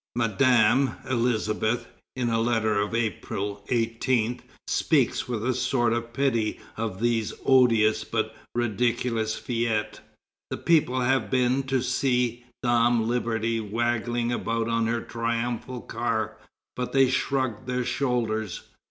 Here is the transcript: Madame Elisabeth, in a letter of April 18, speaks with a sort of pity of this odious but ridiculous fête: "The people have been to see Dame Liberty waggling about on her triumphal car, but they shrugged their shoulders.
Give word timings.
Madame 0.15 0.95
Elisabeth, 1.07 1.85
in 2.15 2.29
a 2.29 2.41
letter 2.41 2.79
of 2.79 2.95
April 2.95 3.63
18, 3.69 4.41
speaks 4.65 5.27
with 5.29 5.45
a 5.45 5.53
sort 5.53 5.93
of 5.93 6.11
pity 6.11 6.59
of 6.75 6.99
this 6.99 7.35
odious 7.45 8.03
but 8.03 8.35
ridiculous 8.55 9.39
fête: 9.39 9.99
"The 10.49 10.57
people 10.57 11.01
have 11.01 11.29
been 11.29 11.61
to 11.67 11.83
see 11.83 12.45
Dame 12.63 13.01
Liberty 13.03 13.59
waggling 13.59 14.31
about 14.31 14.67
on 14.67 14.87
her 14.87 15.01
triumphal 15.01 15.81
car, 15.81 16.35
but 16.75 16.93
they 16.93 17.07
shrugged 17.07 17.67
their 17.67 17.85
shoulders. 17.85 18.63